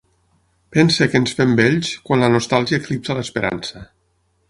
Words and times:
Pense 0.75 1.07
que 1.11 1.21
ens 1.25 1.35
fem 1.41 1.53
vells 1.61 1.93
quan 2.09 2.25
la 2.25 2.33
nostàlgia 2.39 2.83
eclipsa 2.83 3.19
l'esperança. 3.19 3.89